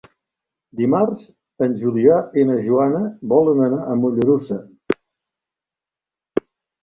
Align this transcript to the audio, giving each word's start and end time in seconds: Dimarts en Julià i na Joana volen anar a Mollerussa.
Dimarts 0.77 1.25
en 1.65 1.73
Julià 1.81 2.15
i 2.43 2.45
na 2.51 2.55
Joana 2.69 3.01
volen 3.33 3.61
anar 3.65 3.81
a 3.83 3.97
Mollerussa. 3.99 4.57